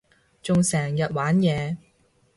[0.41, 1.77] 仲成日玩嘢